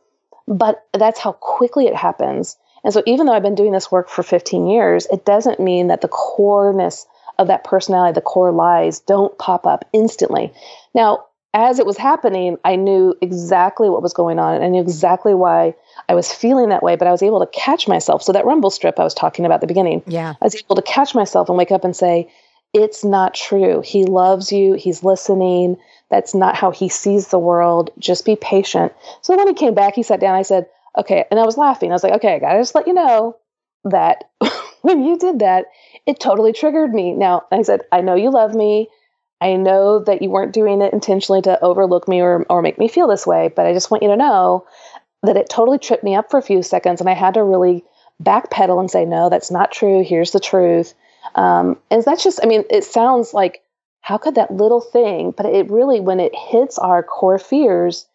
[0.47, 2.57] but that's how quickly it happens.
[2.83, 5.87] And so, even though I've been doing this work for 15 years, it doesn't mean
[5.87, 7.05] that the coreness
[7.37, 10.53] of that personality, the core lies, don't pop up instantly.
[10.93, 14.81] Now, as it was happening, I knew exactly what was going on and I knew
[14.81, 15.75] exactly why
[16.07, 18.23] I was feeling that way, but I was able to catch myself.
[18.23, 20.35] So, that rumble strip I was talking about at the beginning, yeah.
[20.41, 22.31] I was able to catch myself and wake up and say,
[22.73, 23.81] It's not true.
[23.81, 24.73] He loves you.
[24.73, 25.77] He's listening.
[26.09, 27.89] That's not how he sees the world.
[27.99, 28.93] Just be patient.
[29.21, 30.35] So, when he came back, he sat down.
[30.35, 31.25] I said, Okay.
[31.29, 31.91] And I was laughing.
[31.91, 33.35] I was like, Okay, I got to just let you know
[33.83, 34.29] that
[34.83, 35.65] when you did that,
[36.05, 37.11] it totally triggered me.
[37.13, 38.87] Now, I said, I know you love me.
[39.41, 42.87] I know that you weren't doing it intentionally to overlook me or, or make me
[42.87, 44.67] feel this way, but I just want you to know
[45.23, 47.01] that it totally tripped me up for a few seconds.
[47.01, 47.83] And I had to really
[48.21, 50.03] backpedal and say, no, that's not true.
[50.03, 50.93] Here's the truth.
[51.33, 53.63] Um, and that's just, I mean, it sounds like,
[54.01, 58.05] how could that little thing, but it really, when it hits our core fears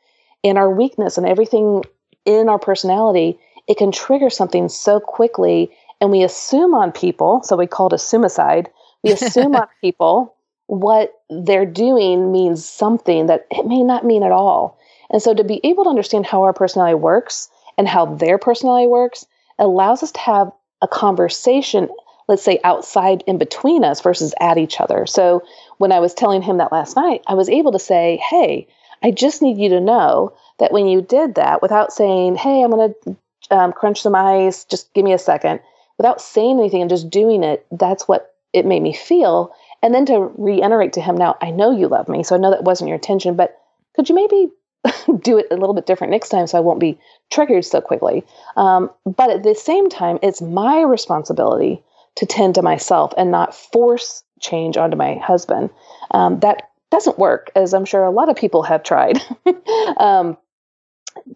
[0.44, 1.84] and our weakness and everything
[2.24, 5.70] in our personality, it can trigger something so quickly.
[6.00, 8.68] And we assume on people, so we call it a suicide.
[9.02, 10.35] We assume on people
[10.66, 14.78] what they're doing means something that it may not mean at all.
[15.10, 17.48] And so to be able to understand how our personality works
[17.78, 19.26] and how their personality works
[19.58, 20.52] allows us to have
[20.82, 21.88] a conversation,
[22.28, 25.06] let's say outside in between us versus at each other.
[25.06, 25.42] So
[25.78, 28.66] when I was telling him that last night, I was able to say, Hey,
[29.02, 32.70] I just need you to know that when you did that without saying, Hey, I'm
[32.70, 33.16] going to
[33.50, 35.60] um, crunch some ice, just give me a second,
[35.98, 39.54] without saying anything and just doing it, that's what it made me feel.
[39.86, 42.50] And then to reiterate to him, now I know you love me, so I know
[42.50, 43.56] that wasn't your intention, but
[43.94, 44.50] could you maybe
[45.22, 46.98] do it a little bit different next time so I won't be
[47.30, 48.24] triggered so quickly?
[48.56, 51.84] Um, but at the same time, it's my responsibility
[52.16, 55.70] to tend to myself and not force change onto my husband.
[56.10, 59.20] Um, that doesn't work, as I'm sure a lot of people have tried.
[59.98, 60.36] um,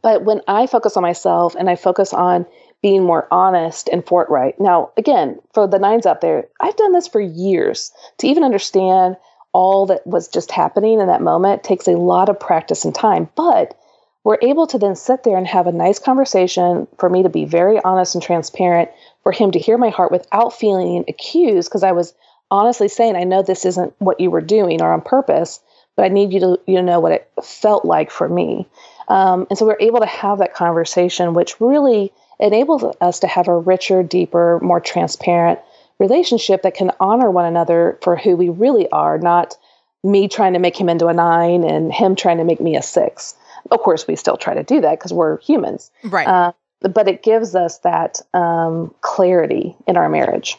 [0.03, 2.47] but when I focus on myself and I focus on
[2.83, 4.59] being more honest and forthright.
[4.59, 9.17] Now, again, for the nines out there, I've done this for years to even understand
[9.53, 13.29] all that was just happening in that moment takes a lot of practice and time.
[13.35, 13.77] But
[14.23, 17.45] we're able to then sit there and have a nice conversation for me to be
[17.45, 18.91] very honest and transparent,
[19.23, 22.15] for him to hear my heart without feeling accused, because I was
[22.51, 25.61] honestly saying, I know this isn't what you were doing or on purpose,
[25.97, 28.67] but I need you to you to know what it felt like for me.
[29.09, 33.49] Um, and so we're able to have that conversation, which really enables us to have
[33.49, 35.61] a richer, deeper, more transparent
[35.99, 39.55] relationship that can honor one another for who we really are, not
[40.03, 42.83] me trying to make him into a nine and him trying to make me a
[42.83, 43.35] six.
[43.71, 45.91] Of course, we still try to do that because we're humans.
[46.03, 46.27] Right.
[46.27, 50.57] Uh, but it gives us that um, clarity in our marriage.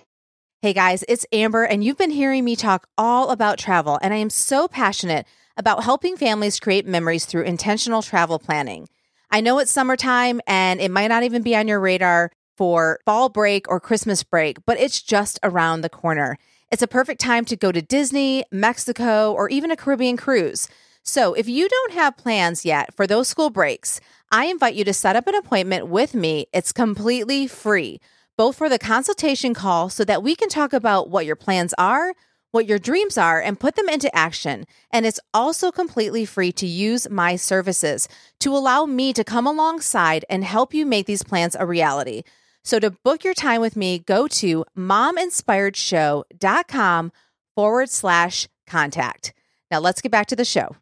[0.62, 4.18] Hey guys, it's Amber, and you've been hearing me talk all about travel, and I
[4.18, 5.26] am so passionate
[5.58, 8.88] about helping families create memories through intentional travel planning.
[9.34, 13.30] I know it's summertime and it might not even be on your radar for fall
[13.30, 16.38] break or Christmas break, but it's just around the corner.
[16.70, 20.68] It's a perfect time to go to Disney, Mexico, or even a Caribbean cruise.
[21.04, 24.00] So, if you don't have plans yet for those school breaks,
[24.32, 26.46] I invite you to set up an appointment with me.
[26.54, 28.00] It's completely free,
[28.38, 32.14] both for the consultation call so that we can talk about what your plans are
[32.52, 34.66] what your dreams are and put them into action.
[34.92, 38.08] And it's also completely free to use my services
[38.40, 42.24] to allow me to come alongside and help you make these plans a reality.
[42.64, 47.12] So to book your time with me, go to mominspiredshow.com
[47.56, 49.34] forward slash contact.
[49.72, 50.76] Now let's get back to the show.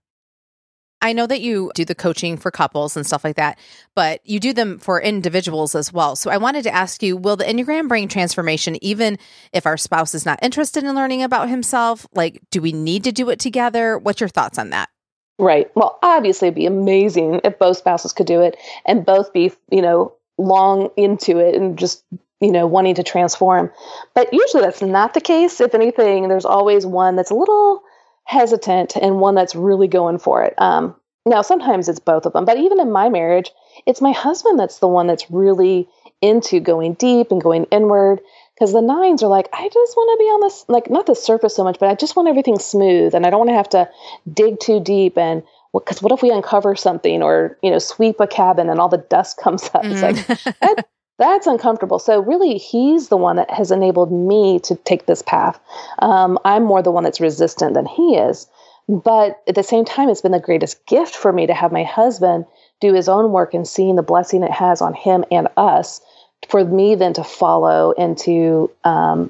[1.02, 3.58] I know that you do the coaching for couples and stuff like that,
[3.96, 6.16] but you do them for individuals as well.
[6.16, 9.18] So I wanted to ask you will the Enneagram bring transformation even
[9.54, 12.06] if our spouse is not interested in learning about himself?
[12.14, 13.98] Like, do we need to do it together?
[13.98, 14.90] What's your thoughts on that?
[15.38, 15.72] Right.
[15.74, 19.82] Well, obviously, it'd be amazing if both spouses could do it and both be, you
[19.82, 22.04] know, long into it and just
[22.40, 23.70] you know wanting to transform
[24.16, 27.84] but usually that's not the case if anything there's always one that's a little
[28.30, 32.46] hesitant and one that's really going for it um, now sometimes it's both of them
[32.46, 33.50] but even in my marriage
[33.88, 35.90] it's my husband that's the one that's really
[36.22, 38.22] into going deep and going inward
[38.54, 41.16] because the nines are like i just want to be on this like not the
[41.16, 43.70] surface so much but i just want everything smooth and i don't want to have
[43.70, 43.90] to
[44.32, 45.42] dig too deep and
[45.74, 49.06] because what if we uncover something or you know sweep a cabin and all the
[49.10, 49.92] dust comes up mm.
[49.92, 50.60] it's like mm.
[50.60, 50.88] that,
[51.20, 52.00] that's uncomfortable.
[52.00, 55.60] So really he's the one that has enabled me to take this path.
[56.00, 58.48] Um, i'm more the one that's resistant than he is.
[58.88, 61.84] But at the same time it's been the greatest gift for me to have my
[61.84, 62.46] husband
[62.80, 66.02] do his own work and seeing the blessing it has on him and us
[66.48, 69.30] for me then to follow and to um,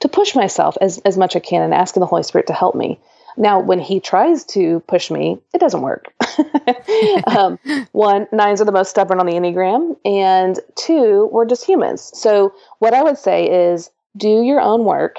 [0.00, 2.52] to push myself as, as much as I can and asking the Holy Spirit to
[2.52, 2.98] help me.
[3.36, 6.12] Now, when he tries to push me, it doesn't work.
[7.26, 7.58] um,
[7.92, 9.96] one, nines are the most stubborn on the Enneagram.
[10.04, 12.10] And two, we're just humans.
[12.14, 15.18] So, what I would say is do your own work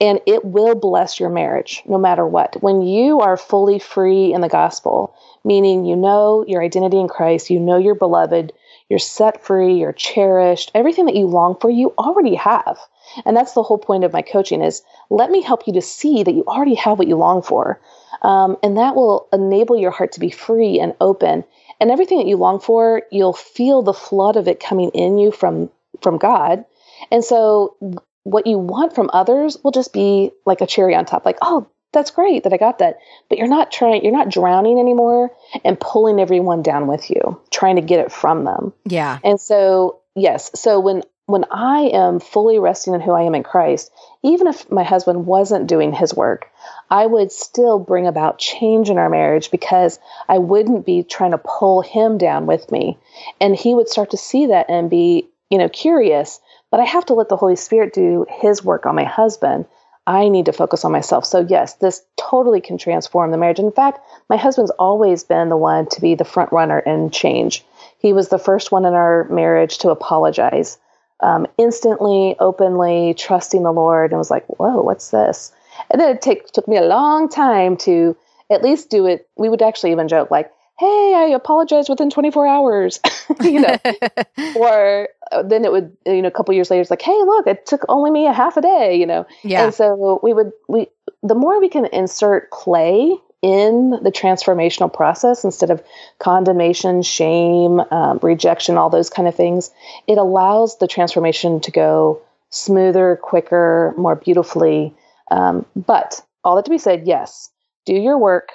[0.00, 2.60] and it will bless your marriage no matter what.
[2.60, 7.50] When you are fully free in the gospel, meaning you know your identity in Christ,
[7.50, 8.52] you know you're beloved,
[8.88, 12.78] you're set free, you're cherished, everything that you long for, you already have.
[13.24, 16.22] And that's the whole point of my coaching is let me help you to see
[16.22, 17.80] that you already have what you long for.
[18.22, 21.44] Um, and that will enable your heart to be free and open.
[21.80, 25.32] And everything that you long for, you'll feel the flood of it coming in you
[25.32, 25.70] from
[26.00, 26.64] from God.
[27.10, 27.76] And so
[28.24, 31.66] what you want from others will just be like a cherry on top, like, oh,
[31.92, 32.98] that's great that I got that.
[33.28, 35.30] But you're not trying, you're not drowning anymore
[35.64, 38.72] and pulling everyone down with you, trying to get it from them.
[38.86, 39.18] Yeah.
[39.22, 40.50] And so, yes.
[40.54, 44.70] So when when I am fully resting in who I am in Christ, even if
[44.70, 46.50] my husband wasn't doing his work,
[46.90, 51.38] I would still bring about change in our marriage because I wouldn't be trying to
[51.38, 52.98] pull him down with me.
[53.40, 56.40] And he would start to see that and be, you know, curious.
[56.70, 59.66] But I have to let the Holy Spirit do his work on my husband.
[60.06, 61.24] I need to focus on myself.
[61.24, 63.60] So, yes, this totally can transform the marriage.
[63.60, 67.64] In fact, my husband's always been the one to be the front runner in change.
[67.98, 70.78] He was the first one in our marriage to apologize
[71.22, 75.52] um, instantly, openly trusting the Lord and was like, whoa, what's this?
[75.90, 78.16] And then it take, took me a long time to
[78.50, 79.28] at least do it.
[79.36, 83.00] We would actually even joke, like, hey, I apologize within 24 hours,
[83.42, 83.76] you know,
[84.56, 87.46] or uh, then it would, you know, a couple years later, it's like, hey, look,
[87.46, 89.26] it took only me a half a day, you know.
[89.42, 89.64] Yeah.
[89.64, 90.88] And so we would, we,
[91.22, 95.82] the more we can insert play in the transformational process instead of
[96.20, 99.70] condemnation, shame, um, rejection, all those kind of things,
[100.06, 104.94] it allows the transformation to go smoother, quicker, more beautifully.
[105.30, 107.50] Um, but all that to be said, yes,
[107.84, 108.50] do your work,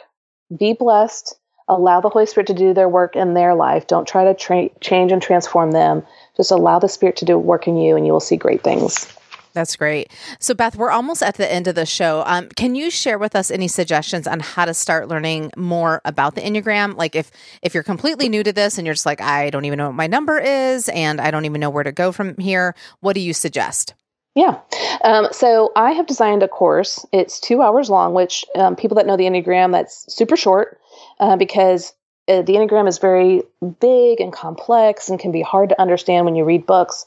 [0.58, 3.88] be blessed, allow the Holy Spirit to do their work in their life.
[3.88, 6.04] Don't try to tra- change and transform them.
[6.38, 9.08] Just allow the Spirit to do work in you, and you will see great things.
[9.58, 10.12] That's great.
[10.40, 12.22] So, Beth, we're almost at the end of the show.
[12.28, 16.36] Um, can you share with us any suggestions on how to start learning more about
[16.36, 16.96] the Enneagram?
[16.96, 17.32] Like, if
[17.64, 19.96] if you're completely new to this and you're just like, I don't even know what
[19.96, 23.20] my number is, and I don't even know where to go from here, what do
[23.20, 23.96] you suggest?
[24.36, 24.60] Yeah.
[25.04, 27.04] Um, so I have designed a course.
[27.12, 30.80] It's two hours long, which um, people that know the Enneagram, that's super short
[31.20, 31.94] uh, because
[32.28, 33.42] uh, the Enneagram is very
[33.80, 37.06] big and complex and can be hard to understand when you read books,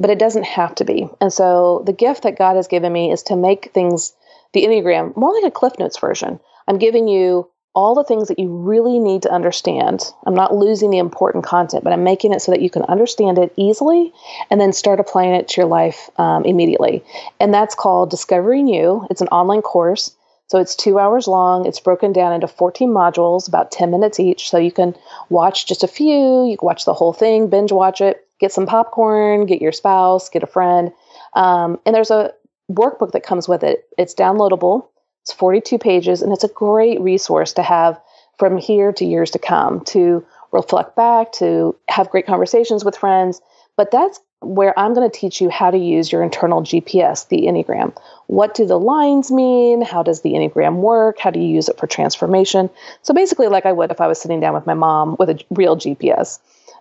[0.00, 1.08] but it doesn't have to be.
[1.20, 4.14] And so the gift that God has given me is to make things,
[4.54, 6.40] the Enneagram, more like a Cliff Notes version.
[6.66, 10.02] I'm giving you all the things that you really need to understand.
[10.26, 13.38] I'm not losing the important content, but I'm making it so that you can understand
[13.38, 14.12] it easily
[14.50, 17.04] and then start applying it to your life um, immediately.
[17.38, 19.06] And that's called Discovering You.
[19.10, 20.16] It's an online course.
[20.48, 21.64] So it's two hours long.
[21.66, 24.48] It's broken down into 14 modules, about 10 minutes each.
[24.48, 24.96] So you can
[25.28, 28.66] watch just a few, you can watch the whole thing, binge watch it, get some
[28.66, 30.92] popcorn, get your spouse, get a friend.
[31.34, 32.32] Um, and there's a
[32.70, 33.86] workbook that comes with it.
[33.98, 34.86] It's downloadable,
[35.22, 38.00] it's 42 pages, and it's a great resource to have
[38.38, 43.40] from here to years to come to reflect back, to have great conversations with friends.
[43.76, 47.42] But that's where I'm going to teach you how to use your internal GPS, the
[47.42, 47.94] Enneagram.
[48.26, 49.82] What do the lines mean?
[49.82, 51.18] How does the Enneagram work?
[51.18, 52.70] How do you use it for transformation?
[53.02, 55.44] So basically, like I would if I was sitting down with my mom with a
[55.50, 56.38] real GPS,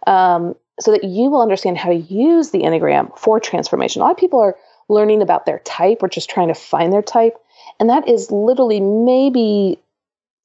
[0.07, 4.01] um, so that you will understand how to use the Enneagram for transformation.
[4.01, 4.55] A lot of people are
[4.87, 7.37] learning about their type or just trying to find their type.
[7.79, 9.79] And that is literally maybe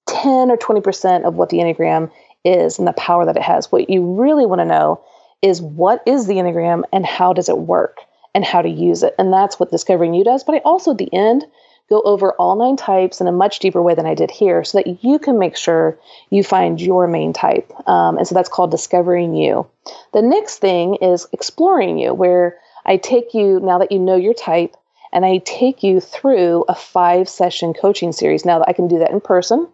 [0.08, 2.10] 10 or 20% of what the Enneagram
[2.44, 3.72] is and the power that it has.
[3.72, 5.02] What you really want to know
[5.40, 7.98] is what is the Enneagram and how does it work
[8.34, 9.14] and how to use it.
[9.18, 10.44] And that's what Discovering You does.
[10.44, 11.44] But I also, at the end,
[11.88, 14.78] go over all nine types in a much deeper way than I did here so
[14.78, 15.98] that you can make sure
[16.30, 17.70] you find your main type.
[17.88, 19.66] Um, and so that's called Discovering You.
[20.12, 24.34] The next thing is Exploring You, where I take you, now that you know your
[24.34, 24.76] type,
[25.12, 28.44] and I take you through a five session coaching series.
[28.44, 29.68] Now that I can do that in person,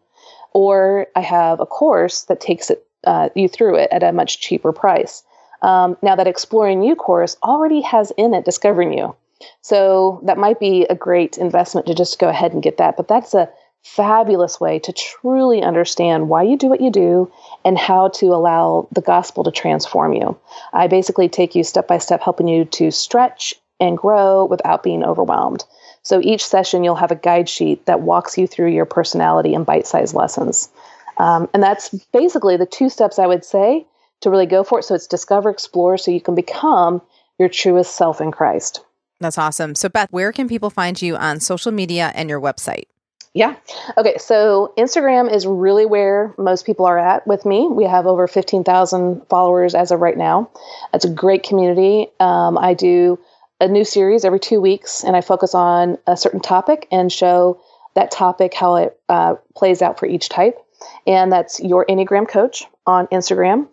[0.52, 4.40] or I have a course that takes it uh, you through it at a much
[4.40, 5.22] cheaper price.
[5.62, 9.16] Um, now that Exploring You course already has in it Discovering You.
[9.62, 12.96] So that might be a great investment to just go ahead and get that.
[12.96, 13.48] But that's a
[13.82, 17.30] fabulous way to truly understand why you do what you do
[17.64, 20.38] and how to allow the gospel to transform you.
[20.72, 25.02] I basically take you step by step, helping you to stretch and grow without being
[25.02, 25.64] overwhelmed.
[26.02, 29.64] So each session, you'll have a guide sheet that walks you through your personality in
[29.64, 30.68] bite sized lessons.
[31.16, 33.86] Um, and that's basically the two steps I would say
[34.20, 34.84] to really go for it.
[34.84, 37.00] So it's discover, explore, so you can become
[37.38, 38.84] your truest self in Christ.
[39.20, 39.74] That's awesome.
[39.74, 42.84] So, Beth, where can people find you on social media and your website?
[43.32, 43.54] Yeah.
[43.96, 44.16] Okay.
[44.18, 47.68] So Instagram is really where most people are at with me.
[47.68, 50.50] We have over 15,000 followers as of right now.
[50.92, 52.08] It's a great community.
[52.18, 53.20] Um, I do
[53.60, 57.60] a new series every two weeks, and I focus on a certain topic and show
[57.94, 60.58] that topic how it uh, plays out for each type.
[61.06, 63.68] And that's your Enneagram Coach on Instagram.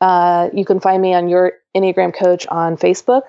[0.00, 3.22] Uh, you can find me on your Enneagram Coach on Facebook,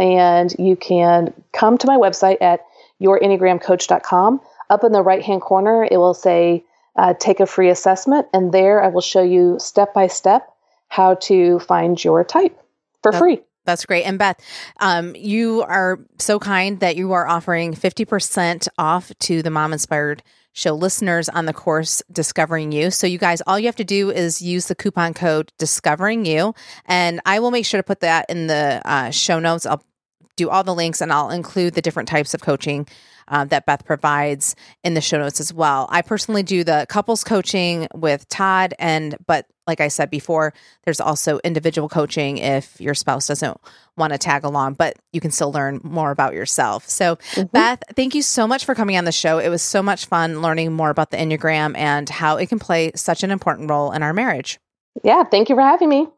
[0.00, 2.60] and you can come to my website at
[3.00, 4.40] yourenneagramcoach.com.
[4.70, 6.64] Up in the right hand corner, it will say
[6.96, 10.48] uh, take a free assessment, and there I will show you step by step
[10.88, 12.58] how to find your type
[13.02, 13.40] for free.
[13.64, 14.04] That's great.
[14.04, 14.40] And Beth,
[14.80, 20.22] um, you are so kind that you are offering 50% off to the Mom Inspired
[20.52, 22.90] Show listeners on the course Discovering You.
[22.90, 26.54] So, you guys, all you have to do is use the coupon code Discovering You.
[26.86, 29.66] And I will make sure to put that in the uh, show notes.
[29.66, 29.84] I'll
[30.40, 32.86] do all the links and I'll include the different types of coaching
[33.28, 35.86] uh, that Beth provides in the show notes as well.
[35.90, 40.52] I personally do the couples coaching with Todd, and but like I said before,
[40.84, 43.56] there's also individual coaching if your spouse doesn't
[43.96, 46.88] want to tag along, but you can still learn more about yourself.
[46.88, 47.44] So, mm-hmm.
[47.52, 49.38] Beth, thank you so much for coming on the show.
[49.38, 52.90] It was so much fun learning more about the Enneagram and how it can play
[52.96, 54.58] such an important role in our marriage.
[55.04, 56.08] Yeah, thank you for having me.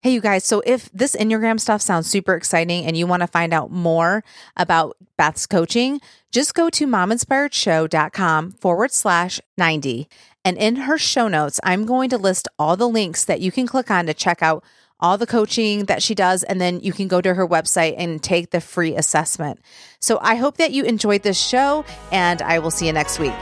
[0.00, 0.44] Hey, you guys.
[0.44, 4.22] So, if this Enneagram stuff sounds super exciting and you want to find out more
[4.56, 10.08] about Beth's coaching, just go to mominspiredshow.com forward slash 90.
[10.44, 13.66] And in her show notes, I'm going to list all the links that you can
[13.66, 14.62] click on to check out
[15.00, 16.44] all the coaching that she does.
[16.44, 19.58] And then you can go to her website and take the free assessment.
[19.98, 23.34] So, I hope that you enjoyed this show, and I will see you next week.